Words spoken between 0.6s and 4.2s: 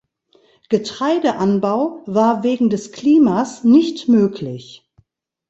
Getreideanbau war wegen des Klimas nicht